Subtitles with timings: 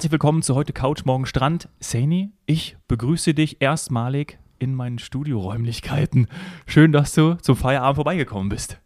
[0.00, 1.68] Herzlich willkommen zu heute Couch Morgen Strand.
[1.78, 6.26] Saini, ich begrüße dich erstmalig in meinen Studioräumlichkeiten.
[6.64, 8.80] Schön, dass du zum Feierabend vorbeigekommen bist.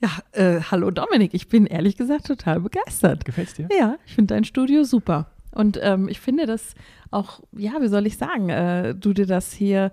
[0.00, 3.26] Ja, äh, hallo Dominik, ich bin ehrlich gesagt total begeistert.
[3.26, 3.68] Gefällt's dir?
[3.78, 5.32] Ja, ich finde dein Studio super.
[5.50, 6.76] Und ähm, ich finde das
[7.10, 9.92] auch, ja, wie soll ich sagen, äh, du dir das hier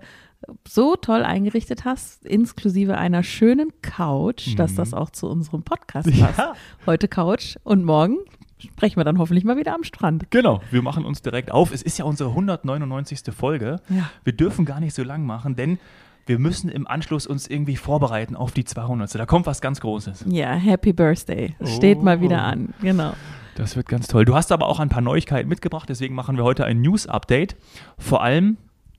[0.66, 4.56] so toll eingerichtet hast, inklusive einer schönen Couch, mhm.
[4.56, 6.38] dass das auch zu unserem Podcast passt.
[6.38, 6.54] Ja.
[6.86, 8.16] Heute Couch und morgen
[8.60, 10.30] sprechen wir dann hoffentlich mal wieder am Strand.
[10.30, 11.72] Genau, wir machen uns direkt auf.
[11.72, 13.20] Es ist ja unsere 199.
[13.34, 13.80] Folge.
[13.88, 14.10] Ja.
[14.24, 15.78] Wir dürfen gar nicht so lang machen, denn
[16.26, 19.14] wir müssen im Anschluss uns irgendwie vorbereiten auf die 200.
[19.14, 20.26] Da kommt was ganz Großes.
[20.28, 21.56] Ja, Happy Birthday.
[21.58, 21.66] Oh.
[21.66, 22.74] Steht mal wieder an.
[22.80, 23.14] Genau.
[23.56, 24.24] Das wird ganz toll.
[24.24, 27.56] Du hast aber auch ein paar Neuigkeiten mitgebracht, deswegen machen wir heute ein News-Update.
[27.98, 28.58] Vor allem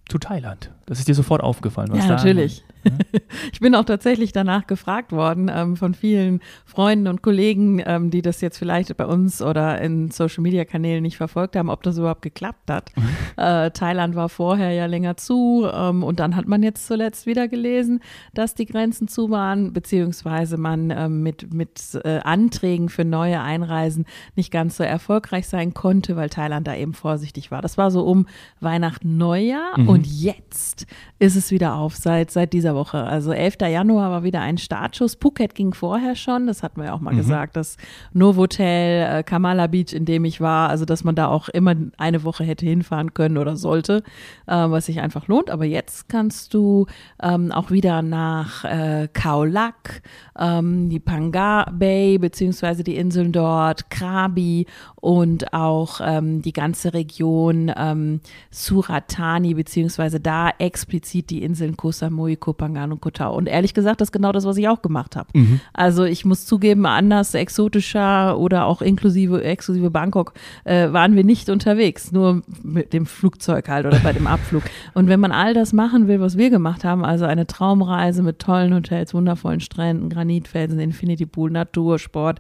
[0.10, 0.72] zu Thailand.
[0.86, 1.90] Das ist dir sofort aufgefallen.
[1.92, 2.64] Was ja, natürlich.
[3.54, 8.22] Ich bin auch tatsächlich danach gefragt worden ähm, von vielen Freunden und Kollegen, ähm, die
[8.22, 11.98] das jetzt vielleicht bei uns oder in Social Media Kanälen nicht verfolgt haben, ob das
[11.98, 12.92] überhaupt geklappt hat.
[12.96, 13.04] Mhm.
[13.38, 17.48] Äh, Thailand war vorher ja länger zu ähm, und dann hat man jetzt zuletzt wieder
[17.48, 18.02] gelesen,
[18.34, 24.06] dass die Grenzen zu waren, beziehungsweise man ähm, mit, mit äh, Anträgen für neue Einreisen
[24.36, 27.62] nicht ganz so erfolgreich sein konnte, weil Thailand da eben vorsichtig war.
[27.62, 28.28] Das war so um
[28.60, 29.90] Weihnachten, Neujahr mhm.
[29.90, 30.86] und jetzt
[31.20, 33.04] ist es wieder auf seit, seit dieser Woche.
[33.04, 33.58] Also 11.
[33.62, 35.18] Januar war wieder ein Startschuss.
[35.20, 37.18] Phuket ging vorher schon, das hatten wir ja auch mal mhm.
[37.18, 37.56] gesagt.
[37.56, 37.78] Das
[38.14, 42.24] Novotel, äh, Kamala Beach, in dem ich war, also dass man da auch immer eine
[42.24, 44.04] Woche hätte hinfahren können oder sollte,
[44.48, 45.50] äh, was sich einfach lohnt.
[45.50, 46.86] Aber jetzt kannst du
[47.22, 50.02] ähm, auch wieder nach äh, Khao Lak,
[50.38, 54.66] ähm, die Panga Bay, beziehungsweise die Inseln dort, Krabi
[55.02, 58.22] und auch ähm, die ganze Region ähm,
[58.52, 63.36] Suratani, beziehungsweise da explizit die Inseln Koh Samui, Koh Phangan und Koh Tao.
[63.36, 65.28] Und ehrlich gesagt, das ist genau das, was ich auch gemacht habe.
[65.34, 65.60] Mhm.
[65.74, 70.34] Also ich muss zugeben, anders exotischer oder auch inklusive, exklusive Bangkok
[70.66, 74.64] äh, waren wir nicht unterwegs, nur mit dem Flugzeug halt oder bei dem Abflug.
[74.94, 78.38] Und wenn man all das machen will, was wir gemacht haben, also eine Traumreise mit
[78.38, 82.40] tollen Hotels, wundervollen Stränden, Granitfelsen, Infinity Pool, Natur, Sport,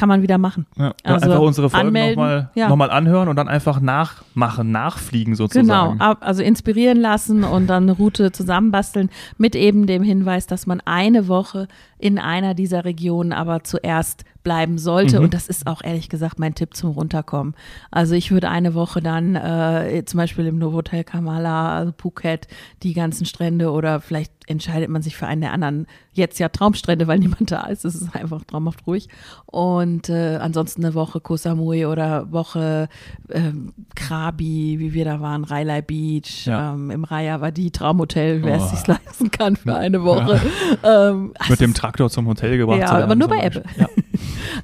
[0.00, 0.64] kann man wieder machen.
[0.78, 2.74] Ja, also einfach unsere Folgen nochmal ja.
[2.74, 5.98] noch anhören und dann einfach nachmachen, nachfliegen sozusagen.
[5.98, 10.80] Genau, also inspirieren lassen und dann eine Route zusammenbasteln mit eben dem Hinweis, dass man
[10.86, 11.68] eine Woche
[12.00, 15.18] in einer dieser Regionen aber zuerst bleiben sollte.
[15.18, 15.24] Mhm.
[15.24, 17.54] Und das ist auch ehrlich gesagt mein Tipp zum Runterkommen.
[17.90, 22.48] Also ich würde eine Woche dann äh, zum Beispiel im Novotel Kamala, also Phuket,
[22.82, 25.86] die ganzen Strände oder vielleicht entscheidet man sich für einen der anderen.
[26.12, 27.84] Jetzt ja Traumstrände, weil niemand da ist.
[27.84, 29.08] Es ist einfach traumhaft ruhig.
[29.46, 32.88] Und äh, ansonsten eine Woche Koh Samui oder Woche
[33.28, 33.52] äh,
[33.94, 36.46] Krabi, wie wir da waren, Railai Beach.
[36.46, 36.72] Ja.
[36.72, 38.64] Ähm, Im Raya war die Traumhotel, wer oh.
[38.64, 40.34] es sich leisten kann für eine Woche.
[40.34, 40.40] Ja.
[40.82, 42.78] Ähm, Mit dem Traktor zum Hotel gebracht.
[42.78, 43.64] Ja, aber nur bei Apple.
[43.76, 43.88] Ja.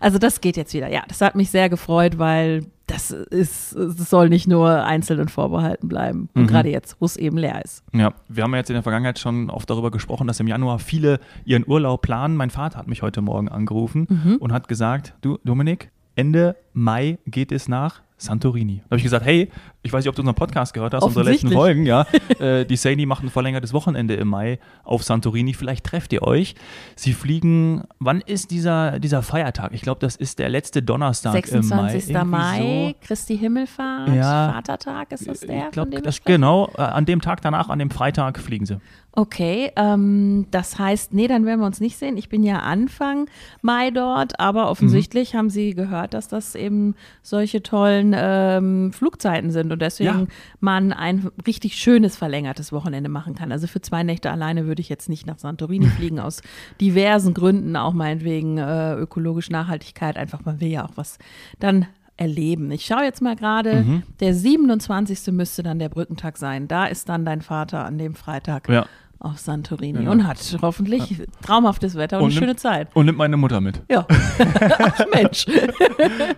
[0.00, 0.88] Also das geht jetzt wieder.
[0.88, 5.88] Ja, das hat mich sehr gefreut, weil das ist, es soll nicht nur einzelnen vorbehalten
[5.88, 6.28] bleiben.
[6.34, 6.46] Und mhm.
[6.48, 7.82] gerade jetzt, wo es eben leer ist.
[7.94, 11.20] Ja, wir haben jetzt in der Vergangenheit schon oft darüber gesprochen, dass im Januar viele
[11.44, 12.36] ihren Urlaub planen.
[12.36, 14.36] Mein Vater hat mich heute Morgen angerufen mhm.
[14.36, 18.78] und hat gesagt, du Dominik, Ende Mai geht es nach Santorini.
[18.78, 19.50] Da habe ich gesagt, hey,
[19.86, 22.06] ich weiß nicht, ob du unseren Podcast gehört hast, unsere letzten Folgen, ja.
[22.38, 25.54] äh, die Saini macht ein verlängertes Wochenende im Mai auf Santorini.
[25.54, 26.54] Vielleicht trefft ihr euch.
[26.96, 29.72] Sie fliegen, wann ist dieser, dieser Feiertag?
[29.72, 32.10] Ich glaube, das ist der letzte Donnerstag 26.
[32.10, 32.36] im Mai.
[32.36, 33.06] Mai, so.
[33.06, 35.66] Christi Himmelfahrt, ja, Vatertag, ist das der?
[35.66, 38.78] Ich glaube, genau, äh, an dem Tag danach, an dem Freitag fliegen sie.
[39.18, 42.18] Okay, ähm, das heißt, nee, dann werden wir uns nicht sehen.
[42.18, 43.30] Ich bin ja Anfang
[43.62, 45.38] Mai dort, aber offensichtlich mhm.
[45.38, 50.26] haben Sie gehört, dass das eben solche tollen ähm, Flugzeiten sind und deswegen ja.
[50.60, 53.52] man ein richtig schönes verlängertes Wochenende machen kann.
[53.52, 56.40] Also für zwei Nächte alleine würde ich jetzt nicht nach Santorini fliegen, aus
[56.80, 61.18] diversen Gründen, auch meinetwegen äh, ökologisch Nachhaltigkeit, einfach man will ja auch was
[61.58, 61.86] dann
[62.16, 62.70] erleben.
[62.70, 64.02] Ich schaue jetzt mal gerade, mhm.
[64.20, 65.34] der 27.
[65.34, 66.66] müsste dann der Brückentag sein.
[66.66, 68.70] Da ist dann dein Vater an dem Freitag.
[68.70, 68.86] Ja
[69.18, 70.10] auf Santorini ja.
[70.10, 71.24] und hat hoffentlich ja.
[71.42, 72.88] traumhaftes Wetter und, und eine schöne Zeit.
[72.94, 73.82] Und nimmt meine Mutter mit.
[73.90, 74.06] Ja.
[74.78, 75.46] Ach Mensch.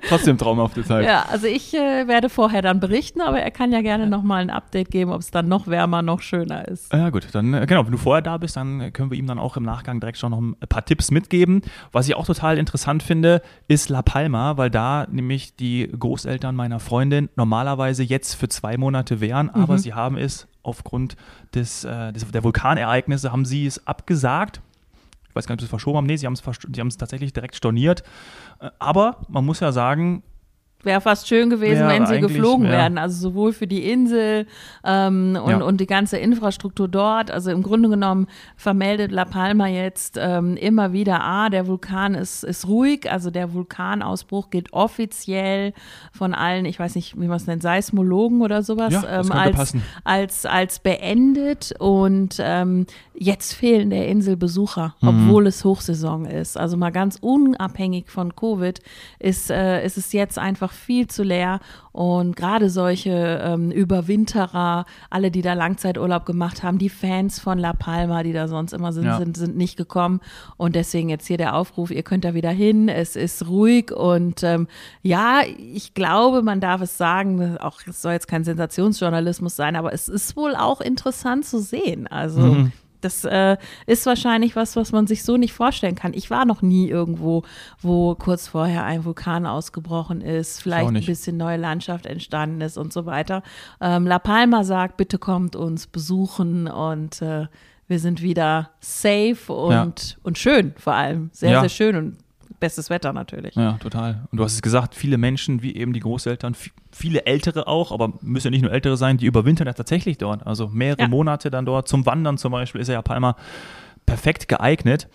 [0.08, 1.04] Trotzdem traumhafte Zeit.
[1.04, 4.50] Ja, also ich äh, werde vorher dann berichten, aber er kann ja gerne nochmal ein
[4.50, 6.92] Update geben, ob es dann noch wärmer, noch schöner ist.
[6.92, 9.38] Ja gut, dann äh, genau, wenn du vorher da bist, dann können wir ihm dann
[9.38, 11.62] auch im Nachgang direkt schon noch ein paar Tipps mitgeben.
[11.92, 16.80] Was ich auch total interessant finde, ist La Palma, weil da nämlich die Großeltern meiner
[16.80, 19.78] Freundin normalerweise jetzt für zwei Monate wären, aber mhm.
[19.78, 21.16] sie haben es aufgrund
[21.54, 24.60] des, äh, des, der Vulkanereignisse haben sie es abgesagt.
[25.28, 26.06] Ich weiß gar nicht, ob sie es verschoben haben.
[26.06, 28.02] Nee, sie haben es, sie haben es tatsächlich direkt storniert.
[28.60, 30.22] Äh, aber man muss ja sagen,
[30.84, 32.70] wäre fast schön gewesen, Wäre wenn sie geflogen ja.
[32.72, 32.98] werden.
[32.98, 34.46] Also sowohl für die Insel
[34.84, 35.56] ähm, und, Ja.
[35.62, 37.30] und die ganze Infrastruktur dort.
[37.32, 42.44] Also im Grunde genommen vermeldet La Palma jetzt ähm, immer wieder, ah, der Vulkan ist,
[42.44, 43.10] ist ruhig.
[43.10, 45.72] Also der Vulkanausbruch geht offiziell
[46.12, 49.56] von allen, ich weiß nicht, wie man es nennt, Seismologen oder sowas, Ja, ähm, als,
[49.56, 49.82] passen.
[50.04, 51.74] als, als beendet.
[51.78, 55.08] Und ähm, jetzt fehlen der Insel Besucher, Mhm.
[55.08, 56.56] obwohl es Hochsaison ist.
[56.56, 58.80] Also mal ganz unabhängig von Covid
[59.18, 61.60] ist, äh, ist es jetzt einfach viel zu leer.
[61.92, 67.72] Und gerade solche ähm, Überwinterer, alle, die da Langzeiturlaub gemacht haben, die Fans von La
[67.72, 69.18] Palma, die da sonst immer sind, Ja.
[69.18, 70.20] sind, sind nicht gekommen.
[70.56, 72.88] Und deswegen jetzt hier der Aufruf, ihr könnt da wieder hin.
[72.88, 74.68] Es ist ruhig und ähm,
[75.02, 75.40] ja,
[75.74, 80.08] ich glaube, man darf es sagen, auch es soll jetzt kein Sensationsjournalismus sein, aber es
[80.08, 82.06] ist wohl auch interessant zu sehen.
[82.06, 82.72] Also Mhm.
[83.00, 83.56] Das äh,
[83.86, 86.14] ist wahrscheinlich was, was man sich so nicht vorstellen kann.
[86.14, 87.42] Ich war noch nie irgendwo,
[87.80, 92.92] wo kurz vorher ein Vulkan ausgebrochen ist, vielleicht ein bisschen neue Landschaft entstanden ist und
[92.92, 93.42] so weiter.
[93.80, 97.46] Ähm, La Palma sagt, bitte kommt uns besuchen und äh,
[97.86, 101.30] wir sind wieder safe und, und schön vor allem.
[101.32, 101.60] Sehr, Ja.
[101.60, 102.16] sehr schön und
[102.60, 103.54] bestes Wetter natürlich.
[103.54, 104.26] Ja, total.
[104.30, 107.92] Und du hast es gesagt, viele Menschen, wie eben die Großeltern, vi- viele Ältere auch,
[107.92, 110.46] aber müssen ja nicht nur Ältere sein, die überwintern ja tatsächlich dort.
[110.46, 111.08] Also mehrere Ja.
[111.08, 111.88] Monate dann dort.
[111.88, 113.36] Zum Wandern zum Beispiel ist ja Palma
[114.06, 115.08] perfekt geeignet.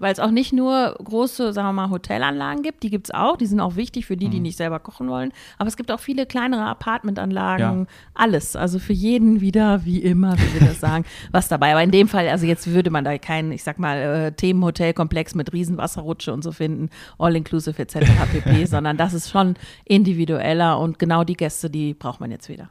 [0.00, 3.36] Weil es auch nicht nur große, sagen wir mal, Hotelanlagen gibt, die gibt es auch,
[3.36, 4.30] die sind auch wichtig für die, Mhm.
[4.32, 5.32] die nicht selber kochen wollen.
[5.58, 7.86] Aber es gibt auch viele kleinere Apartmentanlagen, Ja.
[8.14, 8.56] alles.
[8.56, 11.72] Also für jeden wieder, wie immer, wie wir das sagen, was dabei.
[11.72, 15.34] Aber in dem Fall, also jetzt würde man da keinen, ich sag mal, äh, Themenhotelkomplex
[15.34, 16.88] mit riesen Wasserrutsche und so finden,
[17.18, 17.98] all-inclusive etc.
[18.32, 19.54] pp., sondern das ist schon
[19.84, 22.70] individueller und genau die Gäste, die braucht man jetzt wieder.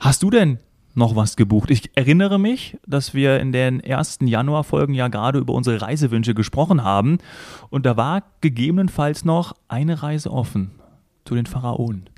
[0.00, 0.58] Hast du denn
[0.94, 1.70] noch was gebucht?
[1.70, 6.84] Ich erinnere mich, dass wir in den ersten Januarfolgen ja gerade über unsere Reisewünsche gesprochen
[6.84, 7.18] haben.
[7.70, 10.72] Und da war gegebenenfalls noch eine Reise offen
[11.24, 12.08] zu den Pharaonen.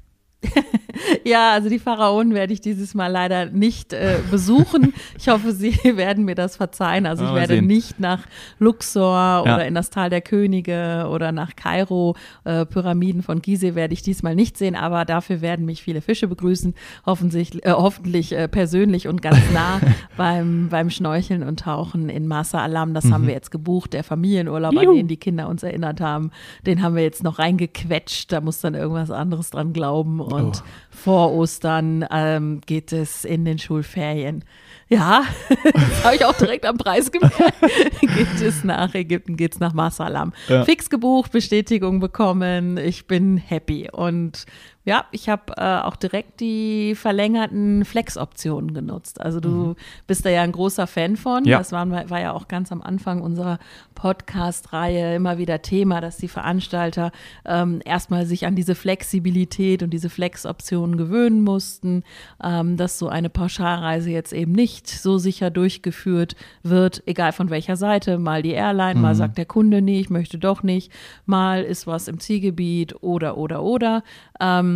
[1.25, 4.93] Ja, also die Pharaonen werde ich dieses Mal leider nicht äh, besuchen.
[5.19, 7.07] Ich hoffe, Sie werden mir das verzeihen.
[7.07, 7.67] Also ich werde sehen.
[7.67, 8.21] nicht nach
[8.59, 9.55] Luxor Ja.
[9.55, 14.03] oder in das Tal der Könige oder nach Kairo, äh, Pyramiden von Gizeh werde ich
[14.03, 16.75] diesmal nicht sehen, aber dafür werden mich viele Fische begrüßen,
[17.07, 19.81] hoffentlich, äh, hoffentlich äh, persönlich und ganz nah
[20.17, 22.95] beim, beim Schnorcheln und Tauchen in Masa Alam.
[22.95, 24.83] Das haben wir jetzt gebucht, der Familienurlaub, an Mhm.
[24.83, 24.95] Juhu.
[24.97, 26.31] den die Kinder uns erinnert haben.
[26.67, 30.63] Den haben wir jetzt noch reingequetscht, da muss dann irgendwas anderes dran glauben und Oh.
[30.97, 34.45] Vor Ostern ähm, geht es in den Schulferien.
[34.89, 35.25] Ja,
[35.73, 37.37] das habe ich auch direkt am Preis gemerkt.
[38.01, 40.33] geht es nach Ägypten, geht es nach Masalam.
[40.49, 40.65] Ja.
[40.65, 42.77] Fix gebucht, Bestätigung bekommen.
[42.77, 43.89] Ich bin happy.
[43.93, 44.47] Und
[44.87, 49.21] ja, ich habe äh, auch direkt die verlängerten Flex-Optionen genutzt.
[49.21, 49.75] Also du
[50.07, 51.45] bist da ja ein großer Fan von.
[51.45, 51.59] Ja.
[51.59, 53.59] Das waren, war ja auch ganz am Anfang unserer
[53.97, 57.11] Podcast-Reihe immer wieder Thema, dass die Veranstalter
[57.45, 62.05] ähm, erstmal sich an diese Flexibilität und diese Flex-Optionen gewöhnen mussten,
[62.41, 67.75] ähm, dass so eine Pauschalreise jetzt eben nicht so sicher durchgeführt wird, egal von welcher
[67.75, 68.19] Seite.
[68.19, 70.93] Mal die Airline, mal sagt der Kunde, nee, ich möchte doch nicht,
[71.25, 74.05] mal ist was im Zielgebiet oder, oder, oder.
[74.39, 74.76] Ähm,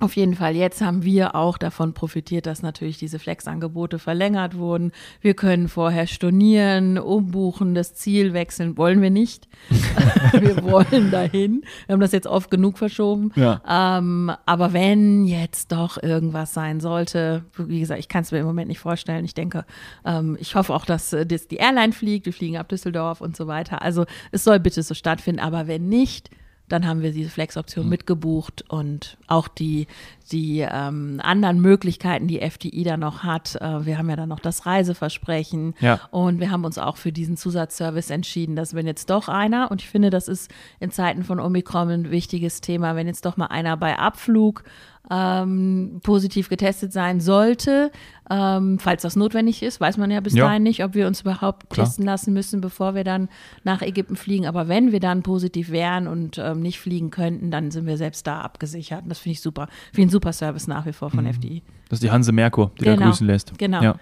[0.00, 4.92] auf jeden Fall, jetzt haben wir auch davon profitiert, dass natürlich diese Flex-Angebote verlängert wurden.
[5.20, 8.76] Wir können vorher stornieren, umbuchen, das Ziel wechseln.
[8.76, 9.48] Wollen wir nicht.
[10.32, 11.64] wir wollen dahin.
[11.86, 13.32] Wir haben das jetzt oft genug verschoben.
[13.34, 13.60] Ja.
[13.98, 18.46] Ähm, aber wenn jetzt doch irgendwas sein sollte, wie gesagt, ich kann es mir im
[18.46, 19.24] Moment nicht vorstellen.
[19.24, 19.64] Ich denke,
[20.04, 22.26] ähm, ich hoffe auch, dass, äh, dass die Airline fliegt.
[22.26, 23.82] Wir fliegen ab Düsseldorf und so weiter.
[23.82, 25.40] Also es soll bitte so stattfinden.
[25.40, 26.30] Aber wenn nicht,
[26.68, 29.86] dann haben wir diese Flex-Option mitgebucht und auch die,
[30.28, 33.56] die ähm, anderen Möglichkeiten, die FDI da noch hat.
[33.60, 36.00] Äh, wir haben ja dann noch das Reiseversprechen Ja.
[36.10, 39.82] und wir haben uns auch für diesen Zusatzservice entschieden, dass wenn jetzt doch einer, und
[39.82, 43.46] ich finde, das ist in Zeiten von Omikron ein wichtiges Thema, wenn jetzt doch mal
[43.46, 44.64] einer bei Abflug
[45.10, 47.90] ähm, positiv getestet sein sollte,
[48.30, 50.44] ähm, falls das notwendig ist, weiß man ja bis Ja.
[50.46, 51.86] dahin nicht, ob wir uns überhaupt Klar.
[51.86, 53.30] testen lassen müssen, bevor wir dann
[53.64, 54.46] nach Ägypten fliegen.
[54.46, 58.26] Aber wenn wir dann positiv wären und ähm, nicht fliegen könnten, dann sind wir selbst
[58.26, 59.04] da abgesichert.
[59.04, 59.68] Und das finde ich super.
[59.96, 61.62] Ein super Service nach wie vor von FDI.
[61.88, 63.06] Das ist die Hanse Merkur, die da Genau.
[63.06, 63.56] grüßen lässt.
[63.56, 63.82] Genau.
[63.82, 63.94] Ja.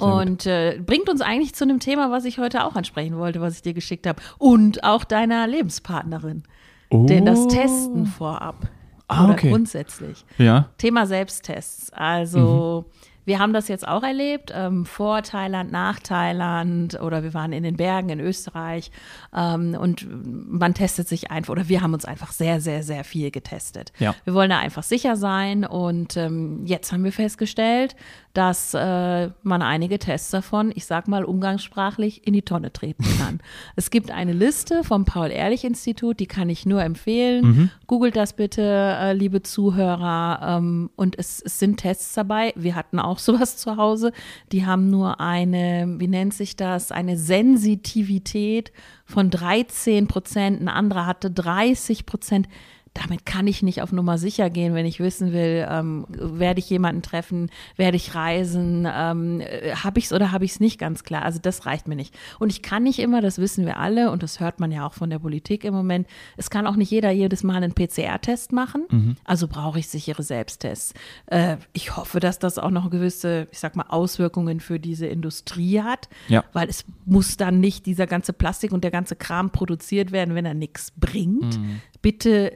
[0.00, 3.56] Und äh, bringt uns eigentlich zu einem Thema, was ich heute auch ansprechen wollte, was
[3.56, 4.20] ich dir geschickt habe.
[4.38, 6.42] Und auch deiner Lebenspartnerin.
[6.90, 8.68] Denn das Testen vorab.
[9.08, 9.50] Ah, okay.
[9.50, 10.24] grundsätzlich.
[10.38, 10.70] Ja.
[10.78, 11.90] Thema Selbsttests.
[11.92, 12.86] Also
[13.24, 17.62] wir haben das jetzt auch erlebt, ähm, vor Thailand, nach Thailand oder wir waren in
[17.62, 18.90] den Bergen in Österreich
[19.34, 20.06] ähm, und
[20.50, 23.92] man testet sich einfach oder wir haben uns einfach sehr, sehr, sehr viel getestet.
[23.98, 24.14] Ja.
[24.24, 27.96] Wir wollen da einfach sicher sein und ähm, jetzt haben wir festgestellt,
[28.34, 33.40] dass äh, man einige Tests davon, ich sag mal umgangssprachlich, in die Tonne treten kann.
[33.76, 37.44] es gibt eine Liste vom Paul-Ehrlich-Institut, die kann ich nur empfehlen.
[37.44, 37.70] Mhm.
[37.86, 40.58] Googelt das bitte, äh, liebe Zuhörer.
[40.58, 42.52] Ähm, und es, es sind Tests dabei.
[42.56, 44.12] Wir hatten auch sowas zu Hause.
[44.50, 48.72] Die haben nur eine, wie nennt sich das, eine Sensitivität
[49.12, 50.60] von 13 Prozent.
[50.60, 52.48] Ein anderer hatte 30 Prozent
[52.94, 56.68] damit kann ich nicht auf Nummer sicher gehen, wenn ich wissen will, ähm, werde ich
[56.68, 60.78] jemanden treffen, werde ich reisen, ähm, äh, habe ich es oder habe ich es nicht
[60.78, 61.22] ganz klar.
[61.22, 62.14] Also das reicht mir nicht.
[62.38, 64.92] Und ich kann nicht immer, das wissen wir alle und das hört man ja auch
[64.92, 66.06] von der Politik im Moment,
[66.36, 68.84] es kann auch nicht jeder jedes Mal einen PCR-Test machen.
[68.90, 69.16] Mhm.
[69.24, 70.92] Also brauche ich sichere Selbsttests.
[71.26, 75.80] Äh, ich hoffe, dass das auch noch gewisse, ich sag mal, Auswirkungen für diese Industrie
[75.80, 76.44] hat, Ja.
[76.52, 80.44] weil es muss dann nicht dieser ganze Plastik und der ganze Kram produziert werden, wenn
[80.44, 81.58] er nichts bringt.
[82.02, 82.52] Bitte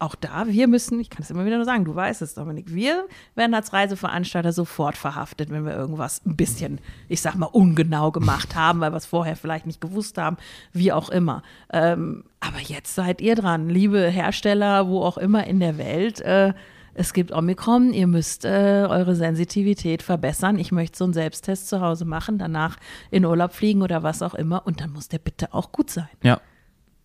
[0.00, 2.74] auch da, wir müssen, ich kann es immer wieder nur sagen, du weißt es, Dominik,
[2.74, 8.10] wir werden als Reiseveranstalter sofort verhaftet, wenn wir irgendwas ein bisschen, ich sag mal, ungenau
[8.10, 10.36] gemacht haben, weil wir es vorher vielleicht nicht gewusst haben,
[10.72, 11.42] wie auch immer.
[11.72, 16.20] Ähm, aber jetzt seid ihr dran, liebe Hersteller, wo auch immer in der Welt.
[16.20, 16.54] Äh,
[16.94, 20.58] es gibt Omikron, ihr müsst äh, eure Sensitivität verbessern.
[20.58, 22.76] Ich möchte so einen Selbsttest zu Hause machen, danach
[23.12, 24.66] in Urlaub fliegen oder was auch immer.
[24.66, 26.08] Und dann muss der bitte auch gut sein.
[26.24, 26.40] Ja.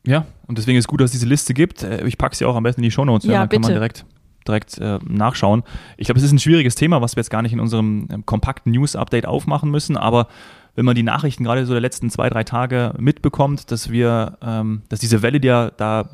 [0.06, 1.84] Ja, und deswegen ist gut, dass es diese Liste gibt.
[1.84, 3.80] Äh, Ich packe sie auch am besten in die Shownotes, Ja, dann kann man bitte.
[3.80, 4.06] direkt,
[4.48, 5.64] direkt äh, nachschauen.
[5.98, 8.26] Ich glaube, es ist ein schwieriges Thema, was wir jetzt gar nicht in unserem ähm,
[8.26, 10.28] kompakten News-Update aufmachen müssen, aber
[10.76, 14.82] wenn man die Nachrichten gerade so der letzten zwei, drei Tage mitbekommt, dass wir, ähm,
[14.90, 16.10] dass diese Welle, die ja da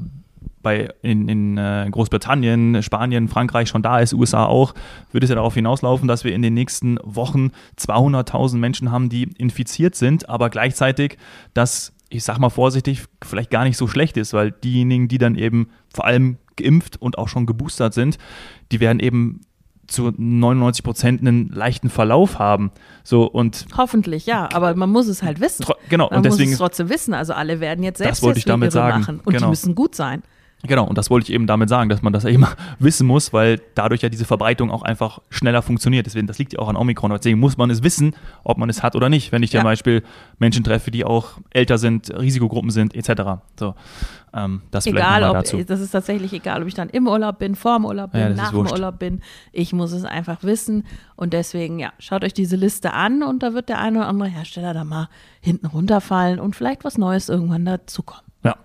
[0.62, 4.74] bei in, in äh, Großbritannien, Spanien, Frankreich schon da ist, USA auch,
[5.14, 9.24] wird es ja darauf hinauslaufen, dass wir in den nächsten Wochen 200.000 Menschen haben, die
[9.38, 11.18] infiziert sind, aber gleichzeitig,
[11.54, 15.36] dass ich sag mal vorsichtig, vielleicht gar nicht so schlecht ist, weil diejenigen, die dann
[15.36, 18.18] eben vor allem geimpft und auch schon geboostert sind,
[18.72, 19.42] die werden eben
[19.88, 22.72] zu 99 Prozent einen leichten Verlauf haben.
[23.04, 25.66] So und Hoffentlich, ja, aber man muss es halt wissen.
[25.90, 27.14] genau Man und muss deswegen es trotzdem wissen.
[27.14, 29.00] Also alle werden jetzt Das selbst wollte ich damit sagen.
[29.02, 29.48] machen und Genau.
[29.48, 30.22] die müssen gut sein.
[30.64, 32.46] Genau, und das wollte ich eben damit sagen, dass man das eben
[32.80, 36.06] wissen muss, weil dadurch ja diese Verbreitung auch einfach schneller funktioniert.
[36.06, 37.12] Deswegen, das liegt ja auch an Omikron.
[37.12, 38.14] Deswegen muss man es wissen,
[38.44, 39.32] ob man es hat oder nicht.
[39.32, 39.62] Wenn ich Ja.
[39.62, 40.04] zum Beispiel
[40.38, 43.40] Menschen treffe, die auch älter sind, Risikogruppen sind, etc.
[43.58, 43.74] So,
[44.34, 45.64] ähm, das Egal, ob dazu.
[45.64, 48.30] das ist tatsächlich egal, ob ich dann im Urlaub bin, vor dem Urlaub bin, Ja,
[48.30, 48.68] nach dem.
[48.68, 49.22] Urlaub bin.
[49.54, 50.86] Ich muss es einfach wissen.
[51.16, 54.28] Und deswegen, ja, schaut euch diese Liste an und da wird der eine oder andere
[54.28, 55.08] Hersteller da mal
[55.40, 58.24] hinten runterfallen und vielleicht was Neues irgendwann dazukommen.
[58.44, 58.56] Ja.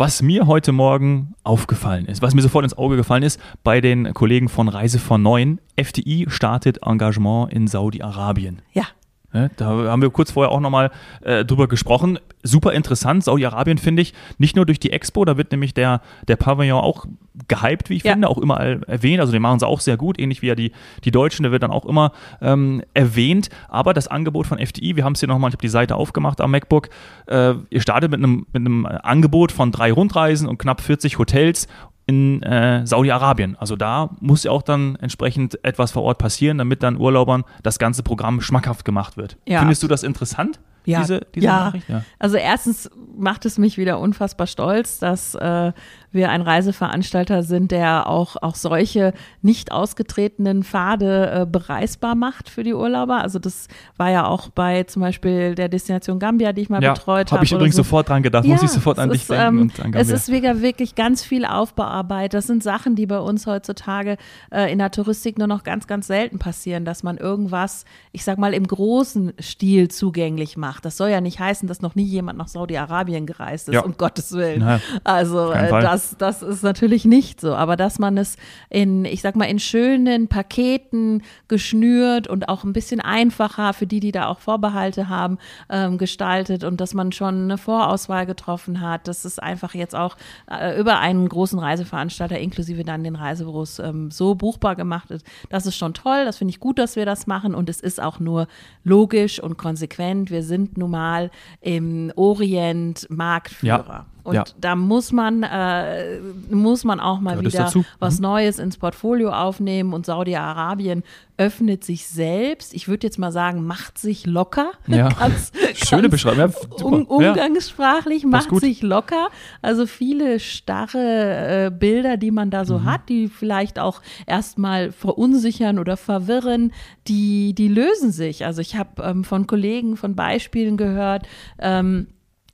[0.00, 4.14] Was mir heute Morgen aufgefallen ist, was mir sofort ins Auge gefallen ist, bei den
[4.14, 8.62] Kollegen von Reise von Neun, FDI startet Engagement in Saudi-Arabien.
[8.72, 8.84] Ja,
[9.32, 10.90] da haben wir kurz vorher auch nochmal
[11.22, 12.18] äh, drüber gesprochen.
[12.42, 16.36] Super interessant, Saudi-Arabien finde ich, nicht nur durch die Expo, da wird nämlich der, der
[16.36, 17.04] Pavillon auch
[17.48, 18.12] gehypt, wie ich Ja.
[18.12, 20.72] finde, auch immer erwähnt, also den machen sie auch sehr gut, ähnlich wie ja die,
[21.04, 25.04] die Deutschen, der wird dann auch immer ähm, erwähnt, aber das Angebot von FDI, wir
[25.04, 26.88] haben es hier nochmal, ich habe die Seite aufgemacht am MacBook,
[27.26, 31.68] äh, ihr startet mit einem, mit einem Angebot von drei Rundreisen und knapp 40 Hotels
[32.06, 33.56] in äh, Saudi-Arabien.
[33.56, 37.78] Also da muss ja auch dann entsprechend etwas vor Ort passieren, damit dann Urlaubern das
[37.78, 39.36] ganze Programm schmackhaft gemacht wird.
[39.46, 39.60] Ja.
[39.60, 40.60] Findest du das interessant?
[40.86, 41.64] Ja, diese, diese ja.
[41.64, 41.88] Nachricht?
[41.88, 42.04] Ja.
[42.18, 45.72] Also erstens macht es mich wieder unfassbar stolz, dass äh,
[46.12, 49.12] wir ein Reiseveranstalter sind, der auch, auch solche
[49.42, 53.20] nicht ausgetretenen Pfade äh, bereisbar macht für die Urlauber.
[53.22, 56.94] Also das war ja auch bei zum Beispiel der Destination Gambia, die ich mal Ja,
[56.94, 57.38] betreut habe.
[57.38, 57.82] habe ich übrigens so.
[57.82, 60.30] sofort dran gedacht, muss ich sofort an dich ist, denken ähm, und an Es ist
[60.30, 62.34] wirklich ganz viel Aufbauarbeit.
[62.34, 64.16] Das sind Sachen, die bei uns heutzutage
[64.50, 68.38] äh, in der Touristik nur noch ganz, ganz selten passieren, dass man irgendwas, ich sag
[68.38, 70.84] mal, im großen Stil zugänglich macht.
[70.84, 73.82] Das soll ja nicht heißen, dass noch nie jemand nach Saudi-Arabien gereist ist, Ja.
[73.82, 74.60] um Gottes Willen.
[74.60, 75.82] Naja, also äh, Fall.
[76.00, 77.54] Das, das ist natürlich nicht so.
[77.54, 78.36] Aber dass man es
[78.68, 84.00] in, ich sag mal, in schönen Paketen geschnürt und auch ein bisschen einfacher für die,
[84.00, 85.38] die da auch Vorbehalte haben,
[85.68, 90.16] ähm, gestaltet und dass man schon eine Vorauswahl getroffen hat, dass es einfach jetzt auch
[90.50, 95.26] äh, über einen großen Reiseveranstalter inklusive dann den Reisebüros ähm, so buchbar gemacht ist.
[95.48, 96.24] Das ist schon toll.
[96.24, 98.46] Das finde ich gut, dass wir das machen und es ist auch nur
[98.84, 100.30] logisch und konsequent.
[100.30, 101.30] Wir sind nun mal
[101.60, 104.06] im Orient Marktführer.
[104.22, 104.44] Und Ja.
[104.60, 108.22] da muss man, äh, muss man auch mal Gehört wieder was Mhm.
[108.22, 109.92] Neues ins Portfolio aufnehmen.
[109.92, 111.02] Und Saudi-Arabien
[111.36, 112.74] öffnet sich selbst.
[112.74, 114.72] Ich würde jetzt mal sagen, macht sich locker.
[114.86, 115.08] Ja.
[115.18, 116.54] Ganz, Schöne ganz Beschreibung.
[116.78, 116.84] Ja.
[116.84, 117.30] Um, Ja.
[117.30, 119.28] umgangssprachlich Passt macht sich locker.
[119.62, 122.84] Also viele starre äh, Bilder, die man da so Mhm.
[122.84, 126.72] hat, die vielleicht auch erstmal verunsichern oder verwirren,
[127.08, 128.44] die, die lösen sich.
[128.44, 131.26] Also ich habe ähm, von Kollegen von Beispielen gehört,
[131.58, 132.08] ähm,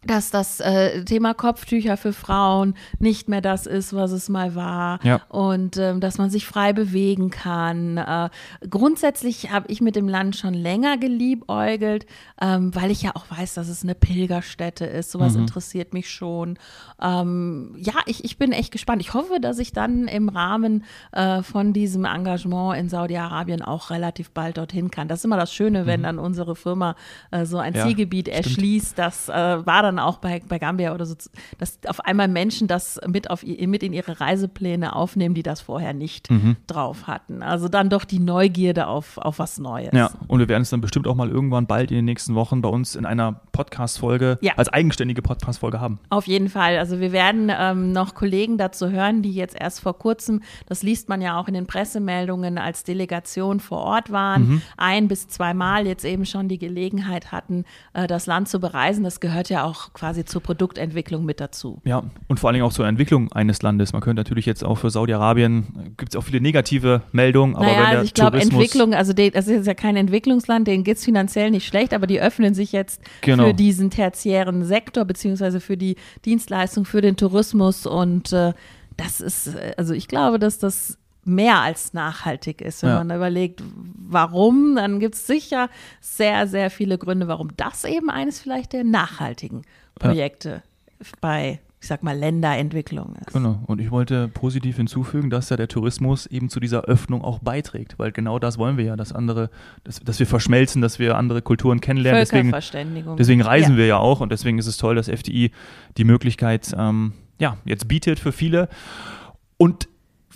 [0.06, 4.98] dass das äh, Thema Kopftücher für Frauen nicht mehr das ist, was es mal war
[5.04, 5.20] Ja.
[5.28, 7.96] und ähm, dass man sich frei bewegen kann.
[7.98, 8.28] Äh,
[8.70, 12.06] grundsätzlich habe ich mit dem Land schon länger geliebäugelt,
[12.40, 15.10] ähm, weil ich ja auch weiß, dass es eine Pilgerstätte ist.
[15.10, 16.58] Sowas interessiert mich schon.
[17.00, 19.02] Ähm, ja, ich, ich bin echt gespannt.
[19.02, 24.30] Ich hoffe, dass ich dann im Rahmen äh, von diesem Engagement in Saudi-Arabien auch relativ
[24.30, 25.08] bald dorthin kann.
[25.08, 26.96] Das ist immer das Schöne, wenn dann unsere Firma
[27.30, 28.46] äh, so ein Ja, Zielgebiet stimmt.
[28.46, 28.98] erschließt.
[28.98, 29.32] Das äh,
[29.66, 31.15] war dann auch bei, bei Gambia oder so,
[31.59, 35.61] dass auf einmal Menschen das mit, auf, ihr- mit in ihre Reisepläne aufnehmen, die das
[35.61, 36.57] vorher nicht Mhm.
[36.67, 37.43] drauf hatten.
[37.43, 39.91] Also dann doch die Neugierde auf, auf was Neues.
[39.93, 42.62] Ja, und wir werden es dann bestimmt auch mal irgendwann bald in den nächsten Wochen
[42.62, 44.53] bei uns in einer Podcast-Folge Ja.
[44.57, 45.99] als eigenständige Podcast-Folge haben.
[46.11, 46.79] Auf jeden Fall.
[46.79, 51.09] Also wir werden ähm, noch Kollegen dazu hören, die jetzt erst vor kurzem, das liest
[51.09, 56.05] man ja auch in den Pressemeldungen, als Delegation vor Ort waren, ein bis zweimal jetzt
[56.05, 59.05] eben schon die Gelegenheit hatten, äh, das Land zu bereisen.
[59.05, 61.81] Das gehört ja auch quasi zur Produktentwicklung mit dazu.
[61.85, 63.93] Ja, und vor allen Dingen auch zur Entwicklung eines Landes.
[63.93, 67.76] Man könnte natürlich jetzt auch für Saudi-Arabien, gibt es auch viele negative Meldungen, aber naja,
[67.76, 70.99] wenn der also ich glaube, Entwicklung, also die, das ist ja kein Entwicklungsland, denen geht
[70.99, 73.47] es finanziell nicht schlecht, aber die öffnen sich jetzt Genau.
[73.47, 78.52] für diesen tertiären Sektor, beziehungsweise für die Dienstleistung, für den Tourismus und äh,
[78.97, 83.04] das ist, äh, also ich glaube, dass das mehr als nachhaltig ist, wenn Ja.
[83.04, 83.62] man überlegt,
[84.09, 85.68] warum, dann gibt es sicher
[86.00, 89.62] sehr, sehr viele Gründe, warum das eben eines vielleicht der nachhaltigen
[90.00, 90.09] Ja.
[90.09, 90.62] Projekte
[91.21, 93.33] bei, ich sag mal, Länderentwicklung ist.
[93.35, 97.38] Genau, und ich wollte positiv hinzufügen, dass ja der Tourismus eben zu dieser Öffnung auch
[97.40, 99.50] beiträgt, weil genau das wollen wir ja, dass andere,
[99.85, 102.21] dass, dass wir verschmelzen, dass wir andere Kulturen kennenlernen.
[102.21, 103.16] Deswegen, Völkerverständigung.
[103.16, 103.78] deswegen reisen ja.
[103.78, 105.50] wir ja auch und deswegen ist es toll, dass FDI
[105.99, 108.68] die Möglichkeit ähm, ja, jetzt bietet für viele.
[109.59, 109.88] Und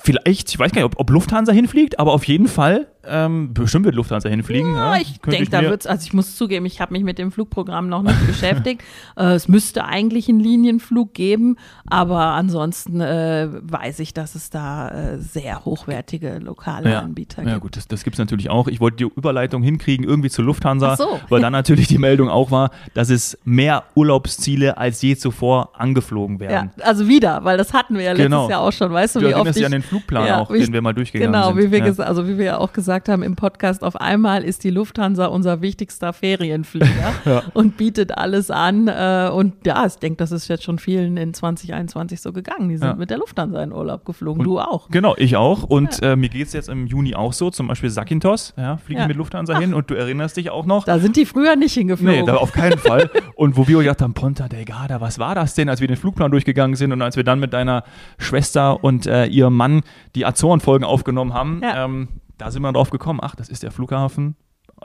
[0.03, 3.85] vielleicht, ich weiß gar nicht, ob, ob Lufthansa hinfliegt, aber auf jeden Fall, ähm, bestimmt
[3.87, 4.75] wird Lufthansa hinfliegen.
[4.75, 7.33] Ja, ja, ich denke, da wird's, also ich muss zugeben, ich habe mich mit dem
[7.33, 8.83] Flugprogramm noch nicht beschäftigt.
[9.17, 14.89] Äh, es müsste eigentlich einen Linienflug geben, aber ansonsten äh, weiß ich, dass es da
[14.89, 17.01] äh, sehr hochwertige lokale ja.
[17.01, 17.61] Anbieter Ja gibt.
[17.63, 18.69] gut, das, das gibt es natürlich auch.
[18.69, 21.21] Ich wollte die Überleitung hinkriegen irgendwie zu Lufthansa, so.
[21.29, 26.39] weil dann natürlich die Meldung auch war, dass es mehr Urlaubsziele als je zuvor angeflogen
[26.41, 26.71] Ja, werden.
[26.83, 28.43] also wieder, weil das hatten wir ja Genau.
[28.43, 28.93] letztes Jahr auch schon.
[28.93, 31.33] Weißt du, Du wie oft ich, an den Flugplan Ja, auch, den wir mal durchgegangen
[31.33, 31.59] Genau, sind.
[31.59, 31.93] wie wir, ja.
[32.05, 35.61] also wie wir ja auch gesagt haben im Podcast, auf einmal ist die Lufthansa unser
[35.63, 37.43] wichtigster Ferienflieger Ja.
[37.55, 38.89] und bietet alles an.
[38.89, 42.69] Äh, und ja, ich denke, das ist jetzt schon vielen in 2021 so gegangen.
[42.69, 42.95] Die sind Ja.
[42.95, 44.43] mit der Lufthansa in Urlaub geflogen.
[44.45, 44.89] du auch.
[44.91, 45.63] Genau, ich auch.
[45.63, 47.51] Und äh, mir geht es jetzt im Juni auch so.
[47.51, 49.07] Zum Beispiel Sakintos, ja, fliegen Ja.
[49.09, 49.75] mit Lufthansa hin.
[49.75, 50.85] Und du erinnerst dich auch noch.
[50.85, 52.21] Da sind die früher nicht hingeflogen.
[52.21, 53.11] Nee, da auf keinen Fall.
[53.37, 56.31] Und wo wir gedacht haben, Ponta Delgada, was war das denn, als wir den Flugplan
[56.31, 57.85] durchgegangen sind und als wir dann mit deiner
[58.19, 59.83] Schwester und äh, ihrem Mann
[60.15, 61.85] die Azoren-Folgen aufgenommen haben, Ja.
[61.85, 62.09] ähm,
[62.41, 64.37] da sind wir drauf gekommen, ach, das ist der Flughafen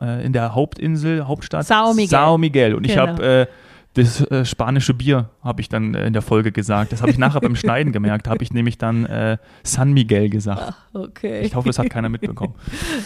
[0.01, 2.19] äh, in der Hauptinsel, Hauptstadt São Miguel.
[2.19, 2.75] São Miguel.
[2.75, 3.07] Und ich Genau.
[3.07, 3.47] habe äh,
[3.95, 6.91] das äh, spanische Bier, habe ich dann äh, in der Folge gesagt.
[6.91, 10.73] Das habe ich nachher beim Schneiden gemerkt, habe ich nämlich dann äh, San Miguel gesagt.
[10.93, 11.41] okay.
[11.41, 12.55] Ich hoffe, das hat keiner mitbekommen.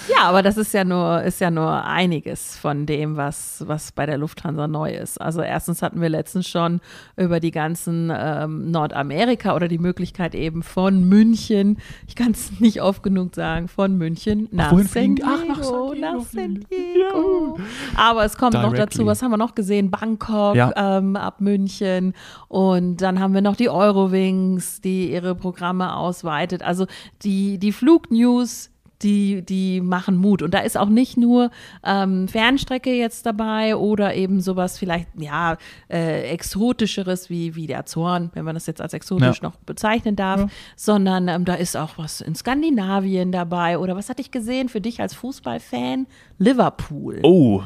[0.10, 4.06] Ja, aber das ist ja nur, ist ja nur einiges von dem, was, was bei
[4.06, 5.22] der Lufthansa neu ist.
[5.22, 6.82] Also erstens hatten wir letztens schon
[7.16, 12.82] über die ganzen ähm, Nordamerika oder die Möglichkeit eben von München, ich kann es nicht
[12.82, 15.16] oft genug sagen, von München nach wohin San Diego.
[15.16, 15.24] die?
[15.24, 17.60] Ach, nach San Diego nach San Diego.
[17.96, 18.80] Aber es kommt noch Directly.
[18.80, 19.92] dazu, was haben wir noch gesehen?
[19.92, 20.72] Bangkok Ja.
[20.80, 22.14] Ähm, ab München
[22.48, 26.64] und dann haben wir noch die Eurowings, die ihre Programme ausweitet.
[26.64, 26.88] Also
[27.22, 30.42] die, die Flugnews die, die machen Mut.
[30.42, 31.52] Und da ist auch nicht nur
[31.84, 35.58] ähm, Fernstrecke jetzt dabei oder eben sowas vielleicht, ja,
[35.90, 39.50] äh, exotischeres wie, wie der Zorn, wenn man das jetzt als exotisch Ja.
[39.50, 43.78] noch bezeichnen darf, sondern ähm, da ist auch was in Skandinavien dabei.
[43.78, 46.08] Oder was hatte ich gesehen für dich als Fußballfan?
[46.40, 47.20] Liverpool.
[47.24, 47.62] Oh,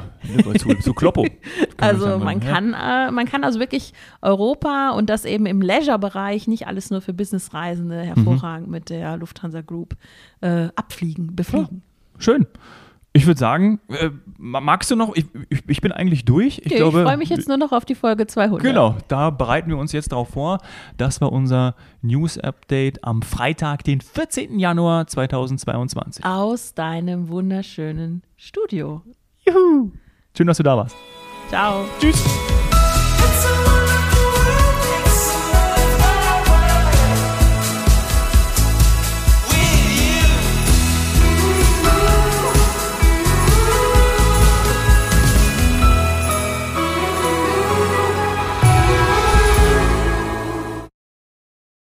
[0.58, 1.26] zu, zu Kloppo.
[1.78, 2.50] Also man ja.
[2.50, 7.02] kann, äh, man kann also wirklich Europa und das eben im Leisure-Bereich, nicht alles nur
[7.02, 9.96] für Businessreisende, hervorragend mit der Lufthansa Group
[10.42, 11.84] äh, abfliegen, befliegen.
[12.18, 12.48] Schön.
[13.15, 15.15] Ich würde sagen, äh, ma- magst du noch?
[15.15, 16.58] Ich, ich, ich bin eigentlich durch.
[16.60, 18.63] Ich Okay, glaube, ich freue mich jetzt nur noch auf die Folge 200.
[18.63, 20.58] Genau, da bereiten wir uns jetzt darauf vor.
[20.97, 24.58] Das war unser News-Update am Freitag, den 14.
[24.58, 26.26] Januar 2022.
[26.26, 29.04] Aus deinem wunderschönen Studio.
[29.47, 29.91] Juhu.
[30.36, 30.95] Schön, dass du da warst.
[31.49, 31.86] Ciao.
[31.99, 32.23] Tschüss.